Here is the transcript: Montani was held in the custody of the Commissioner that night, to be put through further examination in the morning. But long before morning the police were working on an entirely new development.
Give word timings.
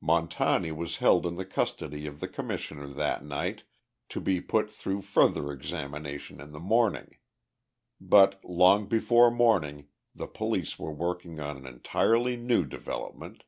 Montani 0.00 0.72
was 0.74 0.96
held 0.96 1.26
in 1.26 1.34
the 1.36 1.44
custody 1.44 2.06
of 2.06 2.20
the 2.20 2.26
Commissioner 2.26 2.86
that 2.86 3.22
night, 3.22 3.64
to 4.08 4.18
be 4.18 4.40
put 4.40 4.70
through 4.70 5.02
further 5.02 5.52
examination 5.52 6.40
in 6.40 6.52
the 6.52 6.58
morning. 6.58 7.18
But 8.00 8.42
long 8.42 8.86
before 8.86 9.30
morning 9.30 9.88
the 10.14 10.26
police 10.26 10.78
were 10.78 10.90
working 10.94 11.38
on 11.38 11.58
an 11.58 11.66
entirely 11.66 12.34
new 12.34 12.64
development. 12.64 13.44